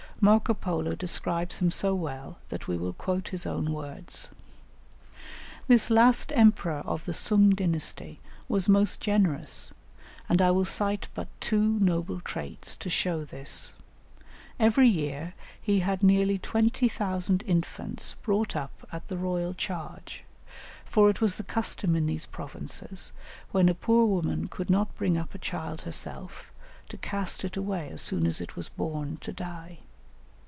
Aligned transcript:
Marco 0.23 0.53
Polo 0.53 0.93
describes 0.93 1.57
him 1.57 1.71
so 1.71 1.95
well 1.95 2.37
that 2.49 2.67
we 2.67 2.77
will 2.77 2.93
quote 2.93 3.29
his 3.29 3.47
own 3.47 3.73
words. 3.73 4.29
"This 5.67 5.89
last 5.89 6.31
emperor 6.35 6.83
of 6.85 7.03
the 7.05 7.11
Soong 7.11 7.55
dynasty 7.55 8.19
was 8.47 8.69
most 8.69 9.01
generous, 9.01 9.73
and 10.29 10.39
I 10.39 10.51
will 10.51 10.63
cite 10.63 11.07
but 11.15 11.27
two 11.39 11.79
noble 11.79 12.19
traits 12.21 12.75
to 12.75 12.87
show 12.87 13.23
this; 13.23 13.73
every 14.59 14.87
year 14.87 15.33
he 15.59 15.79
had 15.79 16.03
nearly 16.03 16.37
20,000 16.37 17.41
infants 17.47 18.13
brought 18.21 18.55
up 18.55 18.87
at 18.91 19.07
the 19.07 19.17
royal 19.17 19.55
charge, 19.55 20.23
for 20.85 21.09
it 21.09 21.19
was 21.19 21.37
the 21.37 21.43
custom 21.43 21.95
in 21.95 22.05
these 22.05 22.27
provinces, 22.27 23.11
when 23.51 23.67
a 23.67 23.73
poor 23.73 24.05
woman 24.05 24.47
could 24.49 24.69
not 24.69 24.95
bring 24.99 25.17
up 25.17 25.33
a 25.33 25.39
child 25.39 25.81
herself, 25.81 26.45
to 26.89 26.97
cast 26.97 27.43
it 27.43 27.57
away 27.57 27.89
as 27.89 28.03
soon 28.03 28.27
as 28.27 28.39
it 28.39 28.55
was 28.55 28.69
born, 28.69 29.17
to 29.21 29.33
die. 29.33 29.79